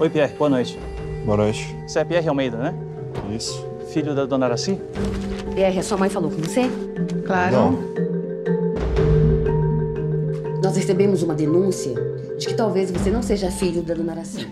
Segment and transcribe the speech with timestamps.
[0.00, 0.78] Oi, Pierre, boa noite.
[1.26, 1.76] Boa noite.
[1.86, 2.74] Você é Pierre Almeida, né?
[3.36, 3.62] Isso.
[3.92, 4.80] Filho da dona Araci?
[5.54, 6.62] Pierre, a sua mãe falou com você?
[7.26, 7.52] Claro.
[7.52, 7.72] Não.
[10.62, 11.92] Nós recebemos uma denúncia
[12.38, 14.48] de que talvez você não seja filho da dona Araci.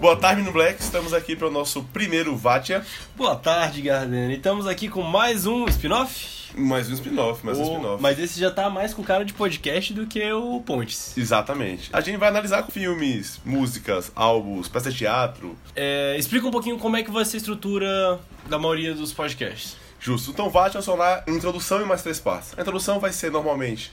[0.00, 0.80] Boa tarde, no Black.
[0.80, 2.82] Estamos aqui para o nosso primeiro Vatia.
[3.14, 4.30] Boa tarde, Gardner.
[4.30, 6.41] Estamos aqui com mais um spin-off.
[6.54, 8.02] Mais um spin-off, mais um O- spin-off.
[8.02, 11.16] Mas esse já tá mais com cara de podcast do que o Pontes.
[11.16, 11.88] Exatamente.
[11.92, 15.56] A gente vai analisar filmes, músicas, álbuns, peças de teatro.
[15.74, 19.76] É, explica um pouquinho como é que vai ser a estrutura da maioria dos podcasts.
[19.98, 20.30] Justo.
[20.30, 22.52] Então, vai sonar introdução em mais três partes.
[22.58, 23.92] A introdução vai ser normalmente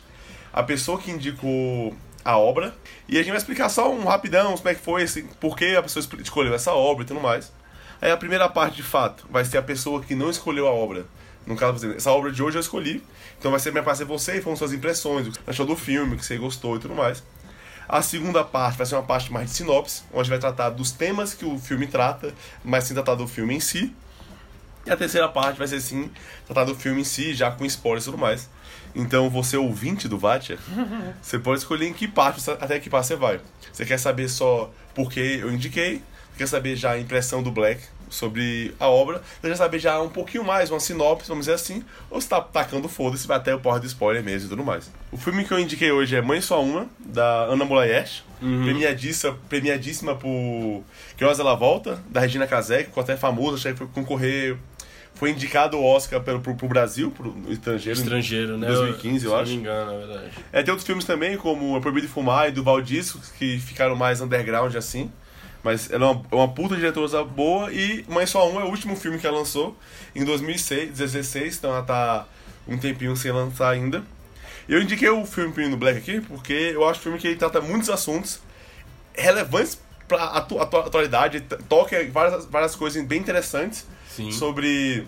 [0.52, 2.76] a pessoa que indicou a obra.
[3.08, 5.76] E a gente vai explicar só um rapidão como é que foi, assim, por que
[5.76, 7.54] a pessoa escolhe- escolheu essa obra e tudo mais.
[8.02, 11.06] Aí a primeira parte, de fato, vai ser a pessoa que não escolheu a obra.
[11.46, 13.04] No caso, por exemplo, essa obra de hoje eu escolhi.
[13.40, 15.66] Então vai ser minha parte ser você e foram suas impressões, o que você achou
[15.66, 17.24] do filme, o que você gostou e tudo mais.
[17.88, 21.34] A segunda parte vai ser uma parte mais de sinopse, onde vai tratar dos temas
[21.34, 22.34] que o filme trata,
[22.64, 23.96] mas sem tratar do filme em si.
[24.86, 26.10] E a terceira parte vai ser sim
[26.46, 28.48] tratar do filme em si, já com spoilers e tudo mais.
[28.94, 30.58] Então, você ouvinte do Vatia,
[31.22, 33.40] você pode escolher em que parte, você- até que parte você vai.
[33.74, 36.02] Você quer saber só por que eu indiquei,
[36.38, 40.10] quer saber já a impressão do Black sobre a obra, você quer saber já um
[40.10, 43.60] pouquinho mais, uma sinopse, vamos dizer assim, ou você tá tacando foda-se, vai até o
[43.60, 44.92] porra do spoiler mesmo e tudo mais.
[45.12, 50.16] O filme que eu indiquei hoje é Mãe Só Uma, da Ana Mulayesh, premiadíssima, premiadíssima
[50.16, 50.84] por
[51.18, 54.58] Que Horas Ela Volta, da Regina Casé, que ficou até famosa, acho que foi concorrer
[55.20, 58.00] foi indicado o Oscar pelo, pro, pro Brasil, pro estrangeiro.
[58.00, 58.68] Estrangeiro, né?
[58.68, 59.50] 2015, eu se acho.
[59.50, 60.32] não me engano, na verdade.
[60.54, 63.98] É, tem outros filmes também, como É Proibido de Fumar e do Valdisso, que ficaram
[63.98, 65.12] mais underground assim.
[65.64, 68.68] Mas ela é uma, é uma puta diretora boa e Mãe Só Um é o
[68.68, 69.78] último filme que ela lançou
[70.16, 72.28] em 2006, 16, então ela tá
[72.68, 74.04] um tempinho sem lançar ainda.
[74.68, 77.60] Eu indiquei o filme Menino Black aqui porque eu acho o filme que ele trata
[77.60, 78.40] muitos assuntos
[79.14, 84.32] relevantes pra atu atu atualidade, toca várias, várias coisas bem interessantes Sim.
[84.32, 85.06] sobre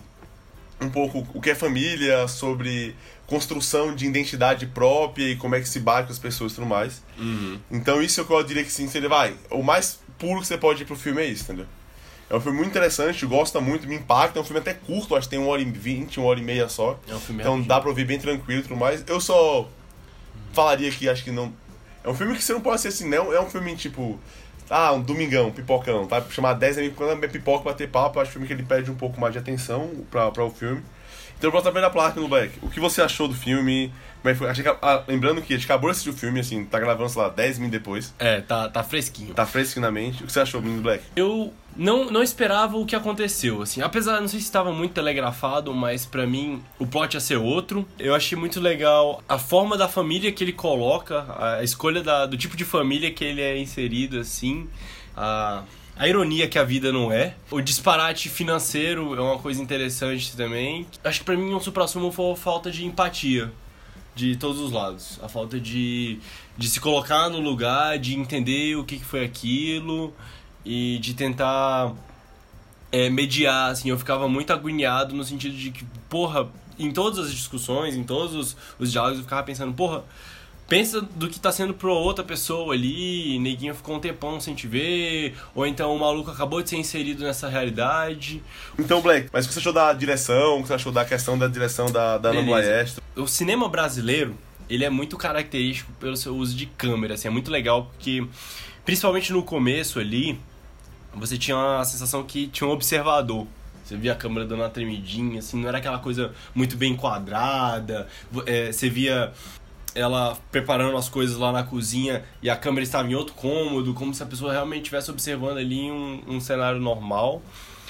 [0.81, 2.95] um pouco o que é família, sobre
[3.31, 6.67] construção de identidade própria e como é que se bate com as pessoas e tudo
[6.67, 7.01] mais.
[7.17, 7.57] Uhum.
[7.71, 10.47] Então isso é o que eu diria que sim, seria, vai, o mais puro que
[10.47, 11.65] você pode ir pro filme é isso, entendeu?
[12.29, 15.27] É um filme muito interessante, gosta muito, me impacta, é um filme até curto, acho
[15.27, 16.99] que tem uma hora e vinte, uma hora e meia só.
[17.07, 17.67] É um filme Então rapidinho.
[17.69, 19.03] dá pra ouvir bem tranquilo e tudo mais.
[19.07, 19.67] Eu só
[20.53, 21.53] falaria que acho que não.
[22.03, 23.33] É um filme que você não pode ser assim, não.
[23.33, 24.19] É um filme tipo.
[24.69, 26.23] Ah, um domingão, pipocão, tá?
[26.29, 28.89] Chamar 10 amigos quando é pipoca pra ter papo, acho um filme que ele pede
[28.89, 30.81] um pouco mais de atenção pra, pra o filme.
[31.41, 32.53] Então vou saber da placa no Black.
[32.61, 33.91] O que você achou do filme?
[34.21, 34.47] Como é foi?
[34.47, 37.09] Achei que- ah, lembrando que a gente acabou de assistir o filme, assim, tá gravando,
[37.09, 38.13] sei lá, 10 minutos depois.
[38.19, 39.33] É, tá, tá fresquinho.
[39.33, 40.23] Tá fresco na mente.
[40.23, 41.03] O que você achou, Menino Black?
[41.15, 43.81] Eu não, não esperava o que aconteceu, assim.
[43.81, 47.87] Apesar, não sei se estava muito telegrafado, mas pra mim o plot ia ser outro.
[47.97, 52.37] Eu achei muito legal a forma da família que ele coloca, a escolha da- do
[52.37, 54.69] tipo de família que ele é inserido, assim.
[55.17, 55.63] A,
[55.95, 57.35] a ironia que a vida não é.
[57.49, 60.87] O disparate financeiro é uma coisa interessante também.
[61.03, 63.51] Acho que pra mim um supra-sumo foi a falta de empatia
[64.15, 65.19] de todos os lados.
[65.21, 66.19] A falta de,
[66.57, 70.13] de se colocar no lugar, de entender o que, que foi aquilo
[70.65, 71.93] e de tentar
[72.91, 73.89] é, mediar, assim.
[73.89, 78.35] Eu ficava muito agoniado no sentido de que, porra, em todas as discussões, em todos
[78.35, 80.03] os, os diálogos, eu ficava pensando, porra,
[80.71, 84.67] pensa do que tá sendo pra outra pessoa ali, neguinho ficou um tempão sem te
[84.67, 88.41] ver, ou então o maluco acabou de ser inserido nessa realidade.
[88.79, 90.59] Então, Black, mas o que você achou da direção?
[90.59, 92.43] O que você achou da questão da direção da, da Ana.
[92.43, 92.99] Blaest?
[93.17, 94.37] o cinema brasileiro,
[94.69, 98.25] ele é muito característico pelo seu uso de câmera, assim, é muito legal porque
[98.85, 100.39] principalmente no começo ali,
[101.13, 103.45] você tinha a sensação que tinha um observador.
[103.83, 108.07] Você via a câmera dando uma tremidinha, assim, não era aquela coisa muito bem quadrada.
[108.45, 109.33] é, você via
[109.93, 114.13] ela preparando as coisas lá na cozinha e a câmera estava em outro cômodo, como
[114.13, 117.41] se a pessoa realmente estivesse observando ali um, um cenário normal.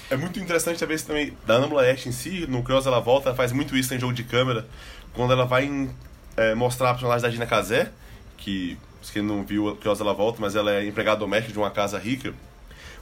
[0.10, 3.36] É muito interessante também também da Ana Blaest em si, no Cross ela volta, ela
[3.36, 4.68] faz muito isso em jogo de câmera,
[5.14, 5.90] quando ela vai em,
[6.36, 7.92] é, mostrar a personagem da Gina Casé,
[8.36, 11.72] que, se quem não viu, Cross ela volta, mas ela é empregada doméstica de uma
[11.72, 12.34] casa rica,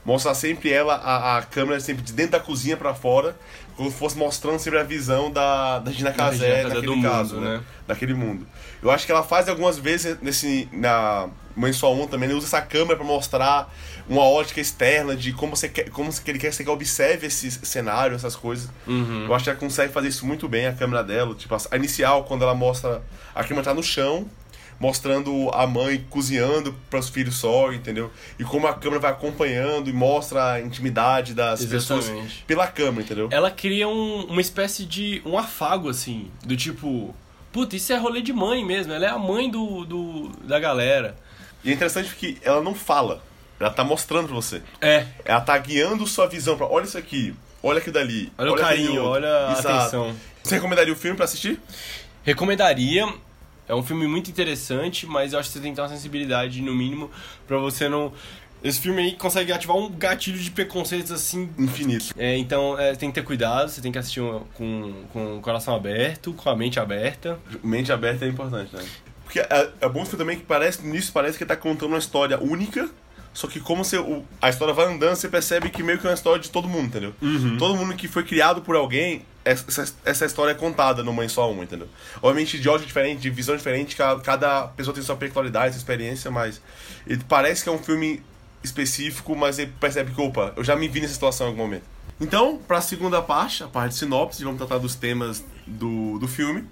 [0.04, 3.36] mostra sempre ela, a, a câmera sempre de dentro da cozinha pra fora,
[3.76, 7.56] como se fosse mostrando sempre a visão da, da Gina Casé naquele caso, mundo, né?
[7.56, 7.62] né?
[7.86, 8.46] Daquele mundo.
[8.82, 12.46] Eu acho que ela faz algumas vezes nesse na Mãe Só Um também, ele usa
[12.46, 13.72] essa câmera pra mostrar
[14.08, 17.50] uma ótica externa de como você quer, como que ele quer que você observe esse
[17.50, 18.70] cenário, essas coisas.
[18.86, 19.26] Uhum.
[19.26, 21.34] Eu acho que ela consegue fazer isso muito bem, a câmera dela.
[21.34, 23.02] Tipo, a inicial, quando ela mostra.
[23.34, 24.26] A câmera tá no chão,
[24.80, 28.10] mostrando a mãe cozinhando para os filhos só, entendeu?
[28.38, 32.44] E como a câmera vai acompanhando e mostra a intimidade das pessoas Exatamente.
[32.46, 33.28] pela câmera, entendeu?
[33.30, 37.14] ela cria um- uma espécie de um afago, assim, do tipo,
[37.52, 41.14] puta, isso é rolê de mãe mesmo, ela é a mãe do, do da galera.
[41.62, 43.22] E é interessante porque ela não fala.
[43.60, 44.62] Ela tá mostrando pra você.
[44.80, 45.04] É.
[45.22, 46.64] Ela tá guiando sua visão pra.
[46.66, 47.34] Olha isso aqui.
[47.62, 48.32] Olha aquilo dali.
[48.38, 49.68] Olha o aquele carinho, outro." olha a Exato.
[49.68, 50.16] atenção.
[50.42, 51.60] Você recomendaria o filme pra assistir?
[52.24, 53.06] Recomendaria.
[53.70, 56.60] É um filme muito interessante, mas eu acho que você tem que ter uma sensibilidade,
[56.60, 57.10] no mínimo,
[57.46, 58.12] pra você não.
[58.62, 61.48] Esse filme aí consegue ativar um gatilho de preconceitos assim.
[61.58, 62.06] Infinito.
[62.18, 65.40] É, então é, tem que ter cuidado, você tem que assistir um- com, com o
[65.40, 67.38] coração aberto, com a mente aberta.
[67.64, 68.84] Mente aberta é importante, né?
[69.24, 72.38] Porque é, é bom também que parece, nisso parece que ele tá contando uma história
[72.42, 72.90] única,
[73.32, 73.96] só que como você,
[74.42, 76.86] a história vai andando, você percebe que meio que é uma história de todo mundo,
[76.86, 77.14] entendeu?
[77.56, 81.50] Todo mundo que foi criado por alguém, essa, essa história é contada numa em só
[81.50, 81.88] uma, entendeu?
[82.22, 86.30] Obviamente de ódio diferente, de visão diferente, ca- cada pessoa tem sua peculiaridade, sua experiência,
[86.30, 86.60] mas
[87.28, 88.22] parece que é um filme
[88.62, 91.84] específico, mas ele percebe que, opa, eu já me vi nessa situação em algum momento.
[92.20, 96.64] Então, pra segunda parte, a parte de sinopse, vamos tratar dos temas do, do filme.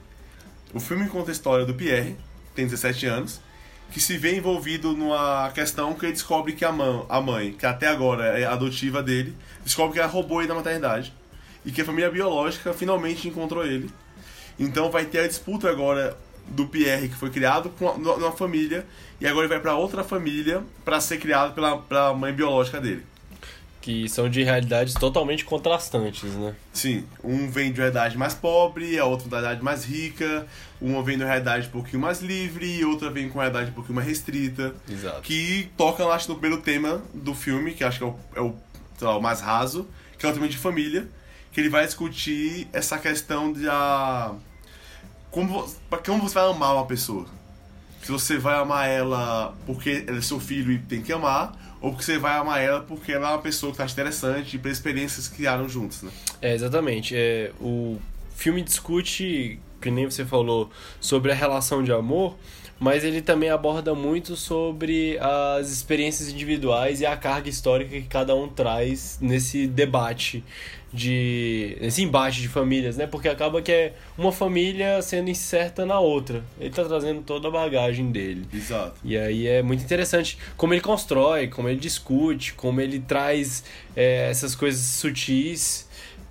[0.74, 2.16] O filme conta a história do Pierre,
[2.54, 3.40] tem 17 anos,
[3.90, 7.64] que se vê envolvido numa questão que ele descobre que a mãe, a mãe, que
[7.64, 9.34] até agora é adotiva dele,
[9.64, 11.14] descobre que ela roubou ele da maternidade.
[11.64, 13.90] E que a família biológica finalmente encontrou ele.
[14.58, 16.16] Então vai ter a disputa agora
[16.48, 18.86] do Pierre, que foi criado com a- numa família,
[19.20, 23.02] e agora ele vai pra outra família pra ser criado pela, pela mãe biológica dele.
[23.80, 26.54] Que são de realidades totalmente contrastantes, né?
[26.72, 30.46] Sim, um vem de uma realidade mais pobre, a outra de uma realidade mais rica,
[30.80, 33.70] uma vem de uma realidade um pouquinho mais livre, e outra vem com uma realidade
[33.70, 34.74] um pouquinho mais restrita.
[34.90, 35.22] Exato.
[35.22, 38.54] Que toca, acho, no primeiro tema do filme, que acho que é o, é o,
[39.00, 39.86] lá, o mais raso,
[40.18, 41.08] que é o tema de família,
[41.58, 44.32] que ele vai discutir essa questão de a.
[45.28, 45.68] Como,
[46.06, 47.26] como você vai amar uma pessoa?
[48.00, 51.90] Se você vai amar ela porque ela é seu filho e tem que amar, ou
[51.90, 54.78] porque você vai amar ela porque ela é uma pessoa que tá interessante e pelas
[54.78, 56.12] experiências que criaram juntos, né?
[56.40, 57.16] É, exatamente.
[57.16, 57.98] É, o
[58.36, 60.70] filme discute, que nem você falou,
[61.00, 62.36] sobre a relação de amor,
[62.78, 68.36] mas ele também aborda muito sobre as experiências individuais e a carga histórica que cada
[68.36, 70.44] um traz nesse debate
[70.92, 73.06] de nesse embate de famílias, né?
[73.06, 76.42] Porque acaba que é uma família sendo incerta na outra.
[76.58, 78.46] Ele tá trazendo toda a bagagem dele.
[78.52, 78.94] Exato.
[79.04, 83.64] E aí é muito interessante como ele constrói, como ele discute, como ele traz
[83.94, 85.88] é, essas coisas sutis,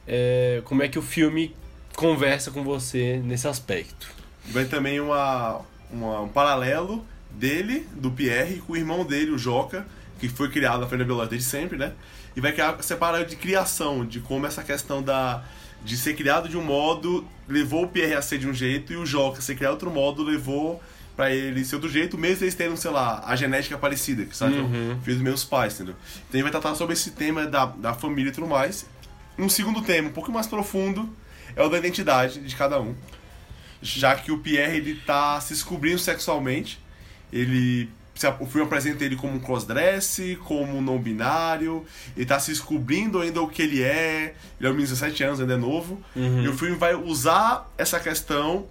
[0.08, 1.56] é, como é que o filme
[1.96, 4.08] conversa com você nesse aspecto.
[4.46, 5.62] Vai também uma,
[5.92, 9.86] uma- um paralelo dele, do Pierre, com o irmão dele, o Joca,
[10.20, 11.92] que foi criado na família biológica desde sempre, né?
[12.38, 15.44] E vai criar essa paralelo de criação, de como essa questão da
[15.84, 18.96] de ser criado de um modo levou o Pierre a ser de um jeito e
[18.96, 20.82] o Joca ser criado de outro modo levou
[21.16, 24.56] pra ele ser outro jeito, mesmo eles tendo, sei lá, a genética parecida, que sabe?
[24.56, 25.00] Uhum.
[25.04, 25.96] Filho dos meus pais, entendeu?
[26.28, 28.86] Então ele vai tratar sobre esse tema da, da família e tudo mais.
[29.38, 31.10] Um segundo tema, um pouco mais profundo,
[31.56, 32.96] é o da identidade de cada um
[33.82, 36.80] já que o Pierre ele tá se descobrindo sexualmente.
[37.32, 37.90] Ele
[38.40, 41.86] o filme apresenta ele como um crossdress, como um não binário,
[42.16, 44.34] ele tá se descobrindo ainda o que ele é.
[44.60, 46.02] Ele é um menino de 17 anos, ainda é novo.
[46.44, 48.66] E o filme vai usar essa questão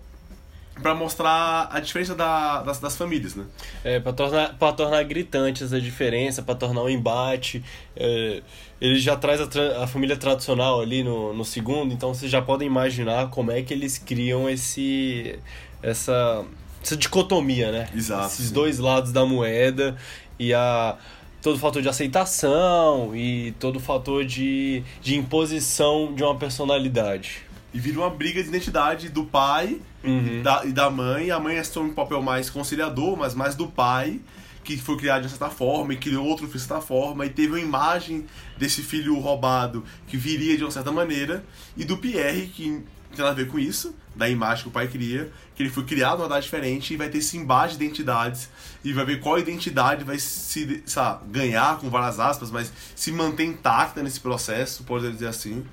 [0.83, 3.45] pra mostrar a diferença da- das, das famílias, né?
[3.83, 7.65] É, para tornar, pra tornar gritante essa diferença, para tornar um embate.
[7.97, 8.43] É,
[8.79, 12.67] ele já traz a, a família tradicional ali no, no segundo, então vocês já podem
[12.69, 15.39] imaginar como é que eles criam esse
[15.83, 16.45] essa,
[16.87, 17.89] essa dicotomia, né?
[17.95, 18.55] Exato, Esses sim.
[18.55, 19.97] dois lados da moeda
[20.39, 20.97] e a
[21.43, 27.43] todo o fator de aceitação e todo o fator de, de imposição de uma personalidade.
[27.75, 30.39] E vira uma briga de identidade do pai Uhum.
[30.39, 31.33] e, da, e da mãe.
[31.33, 34.21] A mãe assume um papel mais conciliador, mas mais do pai,
[34.63, 37.61] que foi criado de certa forma e criou outro de certa forma, e teve uma
[37.61, 38.25] imagem
[38.57, 41.45] desse filho roubado que viria de uma certa maneira,
[41.77, 44.89] e do Pierre, que tem nada a ver com isso, da imagem que o pai
[44.89, 48.49] cria, que ele foi criado numa idade diferente e vai ter esse embate de identidades,
[48.83, 53.45] e vai ver qual identidade vai se sabe, ganhar, com várias aspas, mas se manter
[53.45, 55.65] intacta nesse processo, pode dizer assim.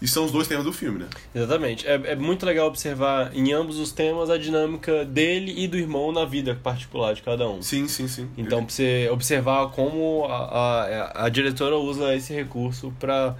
[0.00, 1.06] E são os dois temas do filme, né?
[1.34, 1.86] Exatamente.
[1.86, 6.12] É, é muito legal observar em ambos os temas a dinâmica dele e do irmão
[6.12, 7.62] na vida particular de cada um.
[7.62, 8.28] Sim, sim, sim.
[8.36, 13.36] Então, pra você observar como a, a, a diretora usa esse recurso para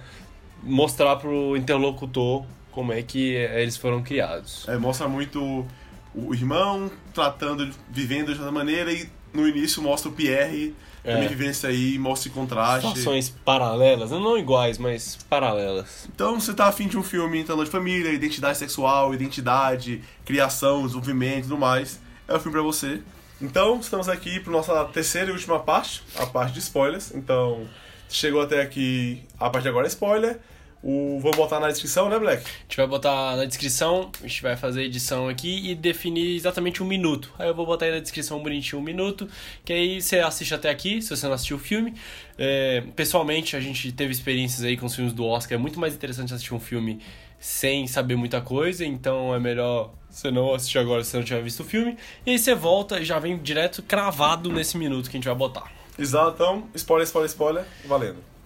[0.63, 4.67] mostrar pro interlocutor como é que eles foram criados.
[4.67, 5.65] É, mostra muito
[6.13, 10.73] o irmão tratando, vivendo de outra maneira e no início mostra o Pierre
[11.07, 11.13] É.
[11.13, 12.87] também vivendo isso aí, mostra contraste.
[12.89, 16.07] Situações paralelas, não iguais, mas paralelas.
[16.13, 21.39] Então você tá afim de um filme então, de família, identidade sexual, identidade, criação, desenvolvimento
[21.39, 23.01] e tudo mais, é o filme pra você.
[23.41, 27.13] Então, estamos aqui para nossa terceira e última parte, a parte de spoilers.
[27.13, 27.67] Então,
[28.09, 30.39] chegou até aqui, a parte de agora é spoiler.
[30.83, 32.43] O, vou botar na descrição, né, Black?
[32.43, 36.35] A gente vai botar na descrição, a gente vai fazer a edição aqui e definir
[36.35, 37.33] exatamente um minuto.
[37.39, 39.27] Aí eu vou botar aí na descrição bonitinho um minuto,
[39.65, 41.95] que aí você assiste até aqui, se você não assistiu o filme.
[42.37, 45.93] É, pessoalmente, a gente teve experiências aí com os filmes do Oscar, é muito mais
[45.95, 47.01] interessante assistir um filme
[47.39, 51.41] sem saber muita coisa, então é melhor você não assistir agora se você não tiver
[51.41, 51.97] visto o filme.
[52.25, 55.35] E aí você volta e já vem direto cravado nesse minuto que a gente vai
[55.35, 55.71] botar.
[55.97, 58.36] Exato, então, spoiler, spoiler, spoiler, valendo.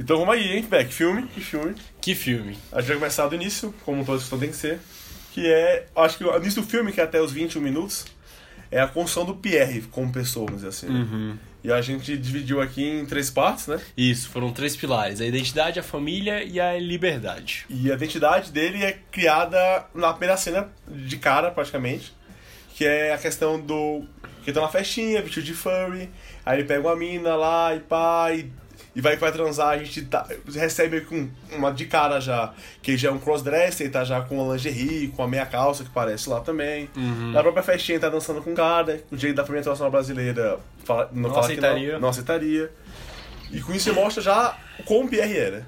[0.00, 0.90] Então vamos aí, hein, Beck?
[0.90, 1.74] Filme, que filme.
[2.00, 2.56] Que filme?
[2.72, 4.80] A gente vai começar do início, como toda discussão tem que ser.
[5.32, 8.06] Que é, acho que o início do filme, que é até os 21 minutos,
[8.70, 10.86] é a construção do Pierre como pessoa, vamos dizer assim.
[10.88, 11.36] né?
[11.62, 13.78] E a gente dividiu aqui em três partes, né?
[13.94, 17.66] Isso, foram três pilares: a identidade, a família e a liberdade.
[17.68, 22.10] E a identidade dele é criada na primeira cena de cara, praticamente.
[22.74, 24.04] Que é a questão do.
[24.42, 26.08] Que tá na festinha, vestido de furry.
[26.46, 28.50] Aí ele pega uma mina lá e pá, e,
[28.94, 29.68] e vai vai transar.
[29.70, 32.52] A gente tá- recebe com uma de cara já.
[32.82, 35.84] Que já é um crossdresser, ele tá já com a lingerie, com a meia calça
[35.84, 36.88] que parece lá também.
[37.32, 39.00] Na própria festinha tá dançando com cara.
[39.10, 41.92] O jeito da família internacional brasileira fala, não, Não fala que aceitaria.
[41.94, 42.70] não, não aceitaria.
[43.52, 45.66] E com isso ele mostra já como o Pierre era.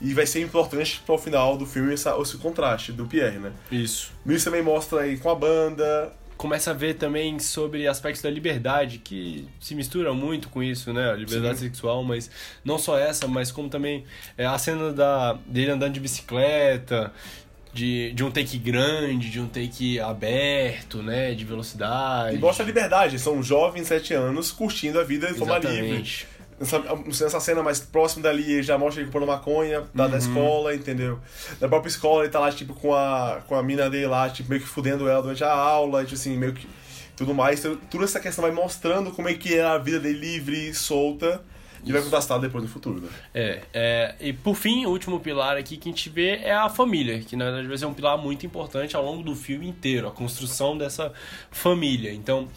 [0.00, 3.52] E vai ser importante pro final do filme essa, esse contraste do Pierre, né?
[3.70, 4.10] Isso.
[4.26, 6.12] Isso também mostra aí com a banda.
[6.42, 11.12] Começa a ver também sobre aspectos da liberdade, que se mistura muito com isso, né?
[11.12, 11.66] A liberdade Sim.
[11.66, 12.28] sexual, mas
[12.64, 14.02] não só essa, mas como também
[14.36, 17.12] é, a cena da, dele andando de bicicleta,
[17.72, 21.32] de, de um take grande, de um take aberto, né?
[21.32, 22.34] De velocidade.
[22.34, 23.20] E mostra a liberdade.
[23.20, 26.26] São jovens, 7 anos, curtindo a vida de forma livre.
[26.62, 30.10] Nessa, nessa cena mais próxima dali, ele já mostra ele comprando maconha da, Uhum.
[30.10, 31.18] da escola, entendeu?
[31.58, 34.48] Da própria escola, ele tá lá, tipo, com a, com a mina dele lá, tipo,
[34.48, 36.66] meio que fudendo ela durante a aula, tipo assim, meio que
[37.16, 37.58] tudo mais.
[37.58, 41.42] Então, toda essa questão vai mostrando como é que é a vida dele livre, solta,
[41.84, 43.08] e vai contrastar depois no futuro, né?
[43.34, 46.68] É, é, e por fim, o último pilar aqui que a gente vê é a
[46.68, 50.06] família, que na verdade vai ser um pilar muito importante ao longo do filme inteiro,
[50.06, 51.12] a construção dessa
[51.50, 52.12] família.
[52.12, 52.48] Então,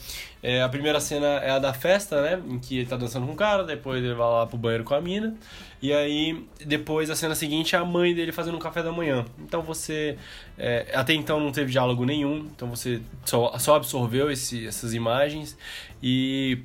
[0.44, 3.34] é, a primeira cena é a da festa, né, em que ele tá dançando com
[3.34, 5.36] o cara, depois ele vai lá pro banheiro com a mina,
[5.82, 9.26] e aí depois a cena seguinte é a mãe dele fazendo um café da manhã.
[9.40, 10.18] Então você,
[10.56, 15.58] é, até então não teve diálogo nenhum, então você só, só absorveu esse, essas imagens
[16.02, 16.60] e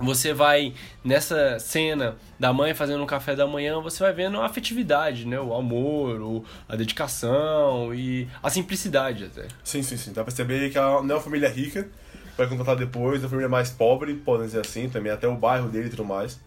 [0.00, 4.46] você vai nessa cena da mãe fazendo um café da manhã, você vai vendo a
[4.46, 5.38] afetividade, né?
[5.38, 9.46] O amor, o, a dedicação e a simplicidade até.
[9.62, 10.10] Sim, sim, sim.
[10.10, 11.88] Dá pra perceber que ela não é uma família rica,
[12.36, 15.68] vai contratar depois, é uma família mais pobre, podem dizer assim, também até o bairro
[15.68, 16.40] dele e tudo mais.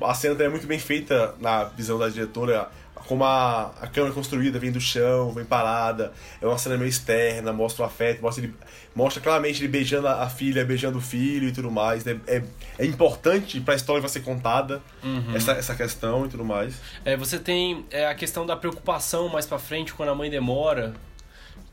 [0.00, 2.70] A cena também é muito bem feita na visão da diretora,
[3.06, 7.52] como a, a câmera construída, vem do chão, vem parada, é uma cena meio externa,
[7.52, 8.54] mostra o afeto, mostra, ele,
[8.94, 12.06] mostra claramente ele beijando a, a filha, beijando o filho e tudo mais.
[12.06, 12.42] É, é,
[12.78, 14.82] é importante pra história que vai ser contada
[15.34, 16.80] essa, essa questão e tudo mais.
[17.04, 20.94] É, você tem é, a questão da preocupação mais pra frente quando a mãe demora.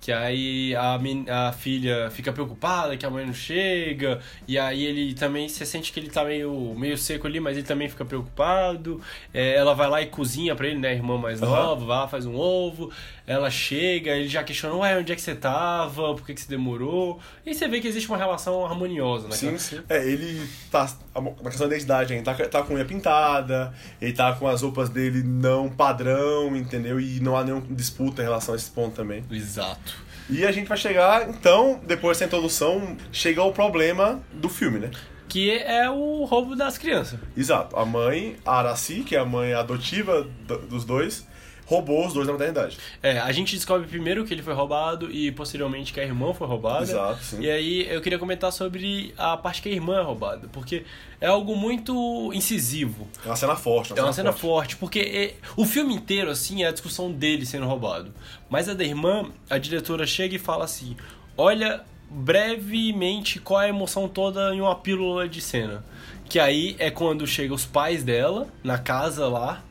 [0.01, 4.83] Que aí a, men- a filha fica preocupada que a mãe não chega, e aí
[4.83, 8.03] ele também, você sente que ele tá meio, meio seco ali, mas ele também fica
[8.03, 8.99] preocupado.
[9.31, 11.51] É, ela vai lá e cozinha pra ele, né, a irmã mais Aham.
[11.51, 12.91] nova, vai lá, faz um ovo.
[13.27, 16.15] Ela chega, ele já questiona, ué, onde é que você tava?
[16.15, 17.19] Por que, que você demorou?
[17.45, 19.35] E você vê que existe uma relação harmoniosa, né?
[19.35, 19.81] Sim, sim.
[19.87, 20.89] É, ele tá.
[21.13, 24.87] Na questão da identidade ainda, tá, tá com unha pintada, ele tá com as roupas
[24.89, 26.99] dele não padrão, entendeu?
[26.99, 29.23] E não há nenhuma disputa em relação a esse ponto também.
[29.29, 29.93] Exato.
[30.29, 34.91] E a gente vai chegar, então, depois dessa introdução, chega ao problema do filme, né?
[35.27, 37.19] Que é o roubo das crianças.
[37.35, 37.75] Exato.
[37.77, 41.25] A mãe, a Araci, que é a mãe adotiva do- dos dois,
[41.65, 42.77] roubou os dois na maternidade.
[43.01, 46.45] É, a gente descobre primeiro que ele foi roubado e posteriormente que a irmã foi
[46.47, 46.83] roubada.
[46.83, 47.41] Exato, sim.
[47.41, 50.83] E aí eu queria comentar sobre a parte que a irmã é roubada, porque
[51.19, 53.07] é algo muito incisivo.
[53.25, 53.93] É uma cena forte.
[53.97, 57.65] É uma cena forte, porque é- o filme inteiro, assim, é a discussão dele sendo
[57.65, 58.13] roubado.
[58.49, 60.97] Mas a da irmã, a diretora chega e fala assim:
[61.37, 65.83] olha brevemente qual é a emoção toda em uma pílula de cena.
[66.27, 69.63] Que aí é quando chega os pais dela na casa lá.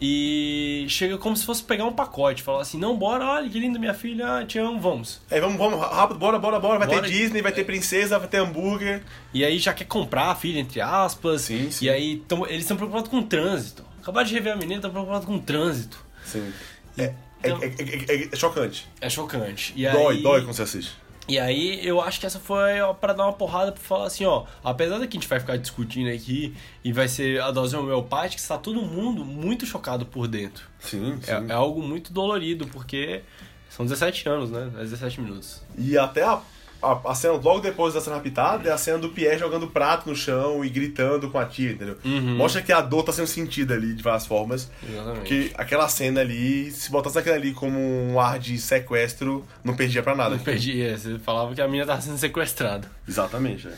[0.00, 3.78] E chega como se fosse pegar um pacote, falar assim: não, bora, olha que linda
[3.78, 5.22] minha filha, te amo, vamos.
[5.30, 6.78] É, vamos, vamos, rápido, bora, bora, bora.
[6.78, 7.02] Vai Bora.
[7.02, 9.02] ter Disney, vai ter princesa, vai ter hambúrguer.
[9.32, 11.42] E aí já quer comprar a filha, entre aspas.
[11.42, 11.86] Sim, sim.
[11.86, 13.84] E aí tão- eles estão preocupados com o trânsito.
[14.02, 15.98] Acabaram de rever a menina, estão preocupados com o trânsito.
[16.24, 16.52] Sim.
[16.98, 18.86] É, é, Então- é, é- é- é chocante.
[19.00, 19.72] É chocante.
[19.74, 20.22] E Dói, aí...
[20.22, 20.92] dói quando você assiste.
[21.28, 24.24] E aí eu acho que essa foi ó, pra dar uma porrada pra falar assim,
[24.24, 26.54] ó, apesar de que a gente vai ficar discutindo aqui
[26.84, 30.68] e vai ser a dose homeopática, está todo mundo muito chocado por dentro.
[30.78, 31.30] Sim, sim.
[31.30, 33.22] É, é algo muito dolorido, porque
[33.68, 34.70] são 17 anos, né?
[34.76, 35.62] É 17 minutos.
[35.76, 36.40] E até a
[36.82, 40.08] a, a cena logo depois da cena raptada é a cena do Pierre jogando prato
[40.08, 41.96] no chão e gritando com a tia, entendeu?
[42.04, 44.70] Mostra que a dor tá sendo sentida ali de várias formas.
[44.88, 45.18] Exatamente.
[45.18, 50.02] Porque aquela cena ali, se botasse aquilo ali como um ar de sequestro, não perdia
[50.02, 50.36] pra nada.
[50.36, 52.90] Não perdi, é, você falava que a menina tava sendo sequestrada.
[53.08, 53.72] Exatamente, é.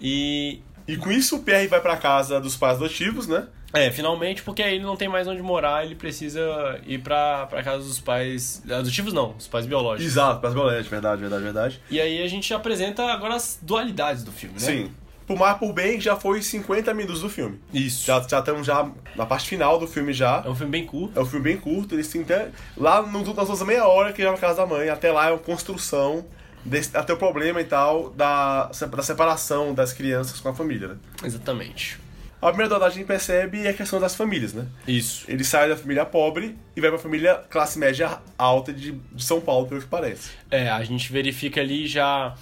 [0.00, 0.60] E.
[0.86, 3.46] E com isso o Pierre vai pra casa dos pais adotivos, né?
[3.72, 7.62] É, finalmente, porque aí ele não tem mais onde morar, ele precisa ir pra, pra
[7.62, 8.62] casa dos pais.
[8.70, 10.12] Adotivos não, os pais biológicos.
[10.12, 11.80] Exato, pras goletes, verdade, verdade, verdade.
[11.90, 14.66] E aí a gente apresenta agora as dualidades do filme, né?
[14.66, 14.90] Sim.
[15.26, 17.58] Por mal por bem, já foi 50 minutos do filme.
[17.72, 18.06] Isso.
[18.06, 20.42] Já, já estamos já na parte final do filme já.
[20.44, 21.18] É um filme bem curto.
[21.18, 22.50] É um filme bem curto, eles têm até...
[22.76, 25.30] Lá no, nas outras meia hora que já na casa da mãe, até lá é
[25.30, 26.26] uma construção
[26.64, 30.96] desse, até o problema e tal da, da separação das crianças com a família, né?
[31.24, 31.98] Exatamente.
[32.42, 34.66] A primeira que a gente percebe é a questão das famílias, né?
[34.86, 35.24] Isso.
[35.28, 39.40] Ele sai da família pobre e vai pra família classe média alta de, de São
[39.40, 40.30] Paulo, pelo que parece.
[40.50, 42.34] É, a gente verifica ali já.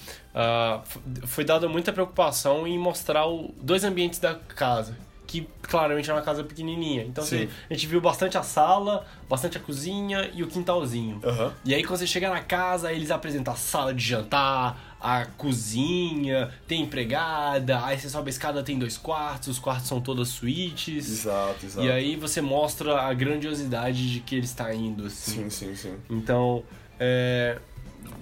[0.82, 4.96] f- foi dada muita preocupação em mostrar o, dois ambientes da casa.
[5.30, 7.04] Que claramente é uma casa pequenininha.
[7.04, 11.20] Então você- a gente viu bastante a sala, bastante a cozinha e o quintalzinho.
[11.22, 11.52] Aham.
[11.64, 16.50] E aí quando você chega na casa, eles apresentam a sala de jantar, a cozinha,
[16.66, 21.08] tem empregada, aí você sobe a escada, tem dois quartos, os quartos são todas suítes.
[21.08, 21.86] Exato, exato.
[21.86, 25.48] E aí você mostra a grandiosidade de que ele está indo, assim.
[25.48, 25.94] Sim, sim, sim.
[26.10, 26.64] Então,
[26.98, 27.56] é,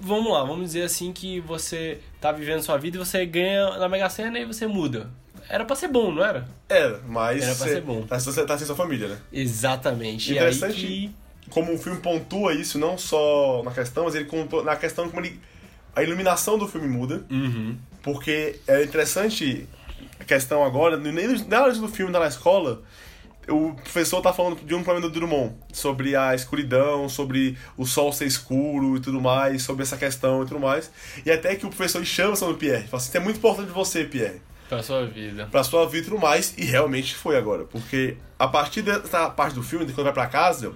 [0.00, 3.88] vamos lá, vamos dizer assim que você tá vivendo sua vida e você ganha na
[3.88, 5.10] Mega Sena e você muda.
[5.48, 6.46] Era pra ser bom, não era?
[6.68, 8.02] Era, mas Era pra ser bom.
[8.02, 9.18] Tá, você tá sem sua família, né?
[9.32, 10.32] Exatamente.
[10.32, 10.86] E aí Interessante.
[10.86, 11.10] que...
[11.50, 14.28] Como o filme pontua isso, não só na questão, mas ele
[14.64, 15.40] na questão como ele.
[15.96, 17.24] A iluminação do filme muda.
[17.30, 17.74] Uhum.
[18.02, 19.66] Porque é interessante
[20.20, 21.14] a questão agora, nem
[21.46, 22.82] na hora do filme, na escola,
[23.48, 28.12] o professor tá falando de um problema do Drummond, sobre a escuridão, sobre o sol
[28.12, 30.90] ser escuro e tudo mais, sobre essa questão e tudo mais.
[31.24, 33.72] E até que o professor chama o Pierre, fala assim, isso é muito importante de
[33.72, 35.48] você, Pierre Pra sua vida.
[35.50, 37.64] pra sua vida e tudo mais, e realmente foi agora.
[37.64, 40.72] Porque a partir dessa parte do filme, de quando vai pra casa,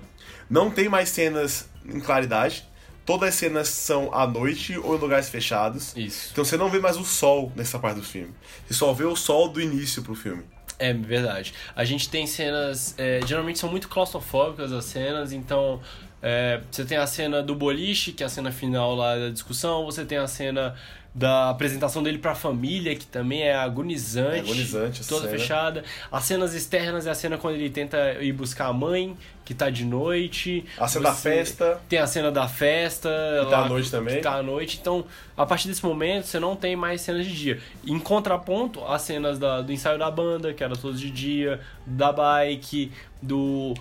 [0.49, 2.64] não tem mais cenas em claridade.
[3.04, 5.92] Todas as cenas são à noite ou em lugares fechados.
[5.96, 6.28] Isso.
[6.32, 8.32] Então você não vê mais o sol nessa parte do filme.
[8.66, 10.44] Você só vê o sol do início pro filme.
[10.78, 11.52] É verdade.
[11.76, 12.94] A gente tem cenas.
[12.96, 15.81] é, geralmente são muito claustrofóbicas as cenas, então.
[16.22, 19.85] é, você tem a cena do boliche, que é a cena final lá da discussão,
[19.85, 20.76] você tem a cena
[21.14, 24.37] da apresentação dele pra família, que também é agonizante.
[24.37, 25.38] É agonizante Toda cena.
[25.38, 25.85] fechada.
[26.11, 29.68] As cenas externas é a cena quando ele tenta ir buscar a mãe, que tá
[29.68, 30.64] de noite.
[30.79, 31.81] A cena da festa.
[31.87, 33.11] Tem a cena da festa.
[33.44, 34.16] Que tá à noite também.
[34.16, 34.79] Que tá à noite.
[34.81, 35.05] Então,
[35.37, 37.61] a partir desse momento, você não tem mais cenas de dia.
[37.87, 42.11] Em contraponto, as cenas da- do ensaio da banda, que era todos de dia, da
[42.11, 43.75] bike, do.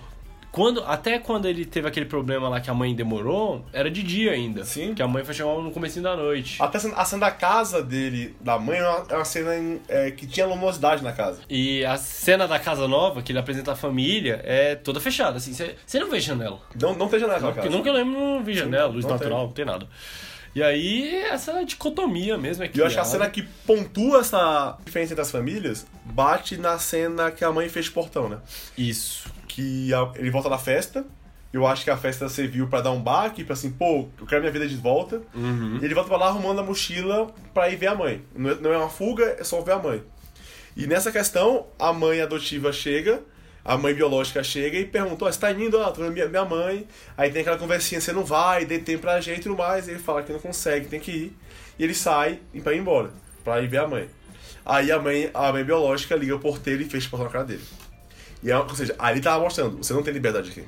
[0.52, 4.32] Quando, até quando ele teve aquele problema lá que a mãe demorou, era de dia
[4.32, 4.64] ainda.
[4.64, 4.92] Sim.
[4.94, 6.62] Que a mãe foi chegar no comecinho da noite.
[6.62, 10.10] Até a cena- da casa dele, da mãe, é uma, é uma cena em- é,
[10.10, 11.40] que tinha luminosidade na casa.
[11.48, 15.54] E a cena da casa nova, que ele apresenta a família, é toda fechada, assim.
[15.54, 16.60] Você não vê janela.
[16.78, 17.76] Não, não tem janela naquela Porque casa.
[17.78, 19.88] nunca eu lembro, não vi janela, luz não natural, não tem nada.
[20.54, 22.76] E aí, essa dicotomia mesmo é que.
[22.76, 26.78] E eu acho que a cena que pontua essa diferença entre as famílias bate na
[26.78, 28.36] cena que a mãe fez portão, né?
[28.76, 29.32] Isso.
[29.54, 31.04] Que a- ele volta da festa.
[31.52, 34.40] Eu acho que a festa serviu pra dar um baque, pra assim, pô, eu quero
[34.40, 35.20] minha vida de volta.
[35.34, 38.22] E ele volta pra lá arrumando a mochila pra ir ver a mãe.
[38.34, 40.02] Não é, não é uma fuga, é só ver a mãe.
[40.74, 43.20] E nessa questão, a mãe adotiva chega,
[43.62, 45.78] a mãe biológica chega e pergunta, você tá indo?
[45.82, 46.86] Ah, tô vendo minha, minha mãe.
[47.18, 49.86] Aí tem aquela conversinha, você não vai, dê tempo pra gente e tudo mais.
[49.88, 51.36] Ele fala que não consegue, tem que ir.
[51.78, 53.10] E ele sai pra ir embora,
[53.44, 54.08] pra ir ver a mãe.
[54.64, 57.44] Aí a mãe, a mãe biológica liga o porteiro e fecha o portão na cara
[57.44, 57.62] dele.
[58.42, 60.64] E é, ou seja, ali tava mostrando, você não tem liberdade aqui.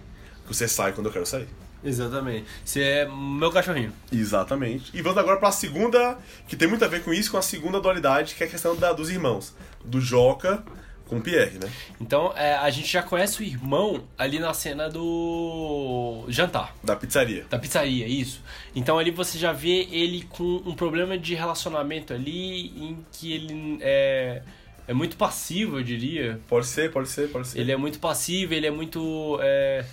[0.46, 1.48] Você sai quando eu quero sair.
[1.82, 2.46] Exatamente.
[2.64, 3.92] Você é meu cachorrinho.
[4.10, 4.90] Exatamente.
[4.96, 6.16] E vamos agora pra segunda,
[6.48, 8.74] que tem muito a ver com isso, com a segunda dualidade, que é a questão
[8.76, 9.54] da- dos irmãos.
[9.84, 10.64] Do Joca
[11.06, 11.70] com o Pierre, né?
[12.00, 16.74] Então, é, a gente já conhece o irmão ali na cena do jantar.
[16.82, 17.44] Da pizzaria.
[17.50, 18.40] Da pizzaria, isso.
[18.74, 23.78] Então ali você já vê ele com um problema de relacionamento ali em que ele
[23.82, 24.42] é,
[24.86, 26.40] é muito passivo, eu diria.
[26.48, 27.60] Pode ser, pode ser, pode ser.
[27.60, 29.38] Ele é muito passivo, ele é muito.
[29.42, 29.84] É,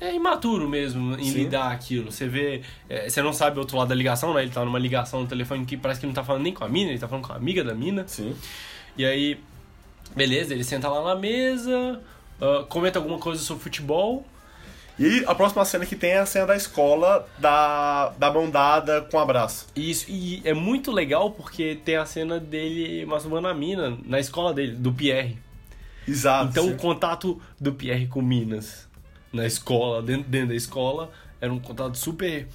[0.00, 1.38] é imaturo mesmo em Sim.
[1.38, 2.10] lidar aquilo.
[2.10, 2.62] Você vê.
[2.88, 4.42] é, você não sabe o outro lado da ligação, né?
[4.42, 6.68] Ele tá numa ligação no telefone que parece que não tá falando nem com a
[6.68, 8.06] mina, ele tá falando com a amiga da mina.
[8.06, 8.34] Sim.
[8.96, 9.38] E aí,
[10.16, 12.00] beleza, ele senta lá na mesa,
[12.40, 14.26] ah, comenta alguma coisa sobre futebol.
[14.98, 18.50] E aí, a próxima cena que tem é a cena da escola, da, da mão
[18.50, 19.66] dada com abraço.
[19.76, 24.52] Isso, e é muito legal porque tem a cena dele masturbando a mina na escola
[24.52, 25.38] dele, do Pierre.
[26.06, 26.50] Exato.
[26.50, 26.72] Então sim.
[26.72, 28.88] o contato do Pierre com Minas
[29.32, 32.48] na escola, dentro, dentro da escola, era um contato super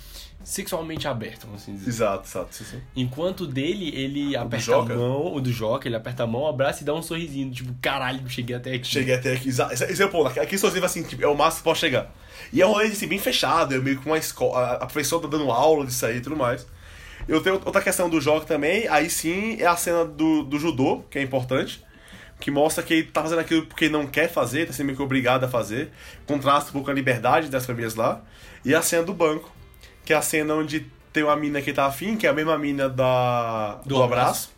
[0.44, 1.90] sexualmente aberto, vamos assim dizer.
[1.90, 2.56] Exato, exato.
[2.56, 2.82] Sim, sim.
[2.96, 4.96] Enquanto o dele, ele aperta a Joca?
[4.96, 8.28] mão, o do Joca, ele aperta a mão, abraça e dá um sorrisinho, tipo, caralho,
[8.30, 8.88] cheguei até aqui.
[8.88, 9.50] Cheguei até aqui.
[9.50, 10.40] exa- Esse é o ponto.
[10.40, 12.14] Aqui sozinho assim, tipo, é o máximo que pode chegar.
[12.52, 14.74] E é um rolê assim, bem fechado, é meio que uma escola.
[14.74, 16.66] A professora tá dando aula disso aí e tudo mais.
[17.28, 21.04] Eu tenho outra questão do jogo também, aí sim é a cena do, do judô,
[21.10, 21.82] que é importante.
[22.40, 25.04] Que mostra que ele tá fazendo aquilo porque não quer fazer, tá sendo meio que
[25.04, 25.92] obrigado a fazer.
[26.26, 28.22] Contrasta um pouco a liberdade das famílias lá.
[28.66, 29.50] E a cena do banco,
[30.06, 32.58] que é a cena onde tem uma mina que tá afim, que é a mesma
[32.58, 34.22] mina da, do, Do abraço.
[34.30, 34.54] abraço.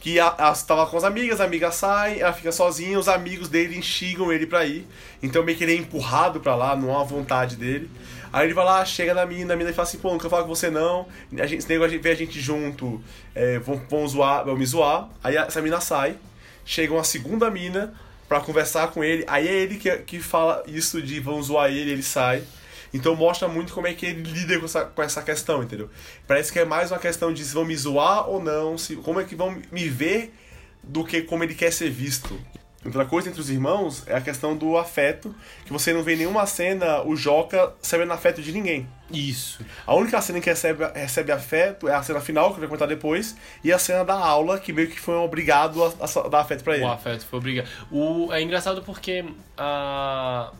[0.00, 3.48] Que a, a, tava com as amigas, a amiga sai, ela fica sozinha, os amigos
[3.48, 4.84] dele instigam ele pra ir.
[5.22, 7.88] Então meio que ele é empurrado pra lá, não há vontade dele.
[8.32, 10.30] Aí ele vai lá, chega na mina, a mina e fala assim, pô, não quero
[10.30, 11.06] falar com você não.
[11.38, 13.00] A gente, esse negócio ver a gente junto,
[13.34, 15.08] é, vão, vão zoar, vão me zoar.
[15.22, 16.16] Aí essa mina sai,
[16.64, 17.92] chega uma segunda mina
[18.28, 19.22] pra conversar com ele.
[19.28, 22.42] Aí é ele que, que fala isso de vão zoar ele, ele sai.
[22.92, 25.88] Então mostra muito como é que ele lida com essa, com essa questão, entendeu?
[26.26, 29.20] Parece que é mais uma questão de se vão me zoar ou não, se, como
[29.20, 30.34] é que vão me ver
[30.82, 32.38] do que como ele quer ser visto.
[32.84, 35.32] Outra coisa entre os irmãos é a questão do afeto,
[35.64, 38.88] que você não vê em nenhuma cena o Joca recebendo afeto de ninguém.
[39.08, 39.64] Isso.
[39.86, 42.88] A única cena que recebe, recebe afeto é a cena final, que eu vou comentar
[42.88, 46.64] depois, e a cena da aula, que meio que foi obrigado a, a dar afeto
[46.64, 46.84] pra ele.
[46.84, 47.68] O afeto foi obrigado.
[47.88, 49.24] O, é engraçado porque
[49.56, 50.52] a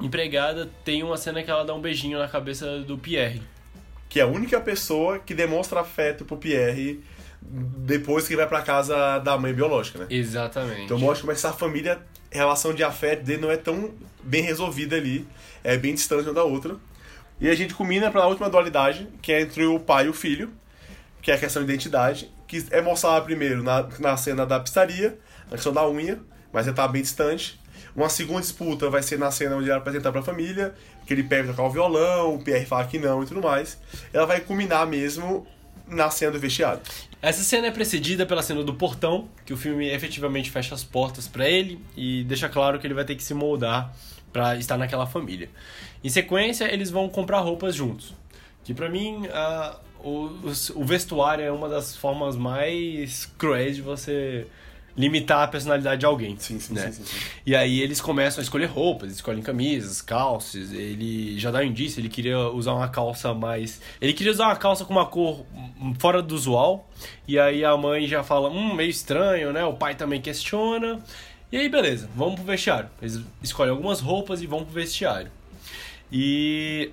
[0.00, 3.42] empregada tem uma cena que ela dá um beijinho na cabeça do Pierre.
[4.08, 7.02] Que é a única pessoa que demonstra afeto pro Pierre
[7.40, 10.06] depois que vai pra casa da mãe biológica, né?
[10.10, 10.82] Exatamente.
[10.82, 11.98] Então mostra como essa família,
[12.32, 15.26] a relação de afeto dele não é tão bem resolvida ali,
[15.62, 16.76] é bem distante uma da outra.
[17.40, 20.50] E a gente culmina pra última dualidade, que é entre o pai e o filho,
[21.22, 25.18] que é a questão de identidade, que é mostrada primeiro na, na cena da pizzaria,
[25.44, 26.18] na questão da unha,
[26.52, 27.60] mas ele tá bem distante.
[27.96, 30.74] Uma segunda disputa vai ser na cena onde ela apresentar pra família,
[31.06, 33.78] que ele pede tocar o violão, o Pierre fala que não e tudo mais.
[34.12, 35.46] Ela vai culminar mesmo
[35.86, 36.80] na cena do vestiário.
[37.20, 41.26] Essa cena é precedida pela cena do portão, que o filme efetivamente fecha as portas
[41.26, 43.92] pra ele e deixa claro que ele vai ter que se moldar
[44.32, 45.48] pra estar naquela família.
[46.04, 48.14] Em sequência, eles vão comprar roupas juntos.
[48.62, 50.30] Que pra mim, a- o,
[50.76, 54.46] o vestuário é uma das formas mais cruéis de você
[54.98, 56.36] limitar a personalidade de alguém.
[56.38, 56.90] Sim, sim, né?
[56.90, 57.26] sim, sim, sim.
[57.46, 60.72] E aí eles começam a escolher roupas, escolhem camisas, calças.
[60.72, 63.80] Ele já dá um indício, ele queria usar uma calça mais.
[64.00, 65.46] Ele queria usar uma calça com uma cor
[66.00, 66.90] fora do usual.
[67.28, 69.64] E aí a mãe já fala, hum, meio estranho, né?
[69.64, 71.00] O pai também questiona.
[71.50, 72.90] E aí, beleza, vamos pro vestiário.
[73.00, 75.30] Eles escolhem algumas roupas e vão pro vestiário.
[76.12, 76.90] E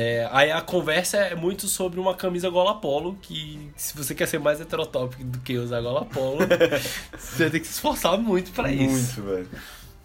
[0.00, 4.28] é, aí a conversa é muito sobre uma camisa gola polo, que se você quer
[4.28, 6.38] ser mais heterotópico do que usar gola polo,
[7.18, 9.20] você ter que se esforçar muito pra isso.
[9.20, 9.48] Muito, velho.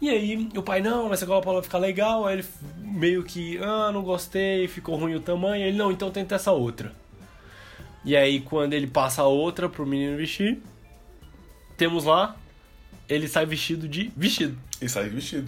[0.01, 2.25] E aí, o pai, não, mas essa gola polo vai ficar legal.
[2.25, 2.45] Aí ele
[2.79, 5.63] meio que, ah, não gostei, ficou ruim o tamanho.
[5.63, 6.91] Ele, não, então tenta essa outra.
[8.03, 10.59] E aí, quando ele passa a outra pro menino vestir,
[11.77, 12.35] temos lá,
[13.07, 14.57] ele sai vestido de vestido.
[14.81, 15.47] E sai vestido.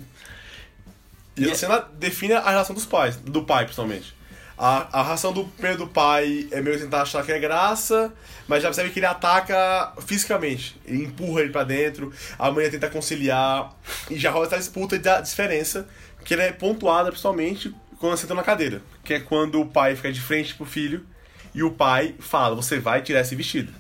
[1.36, 4.13] E a cena define a relação dos pais, do pai principalmente.
[4.58, 5.44] A, a reação do
[5.78, 8.13] do pai é meio tentar achar que é graça,
[8.48, 10.80] mas já percebe que ele ataca fisicamente.
[10.86, 13.76] Ele empurra ele pra dentro, a mãe tenta conciliar,
[14.10, 15.88] e já rola essa disputa da diferença,
[16.24, 18.82] que ela é pontuada principalmente quando senta na cadeira.
[19.04, 21.06] Que é quando o pai fica de frente pro filho
[21.54, 23.74] e o pai fala: Você vai tirar esse vestido.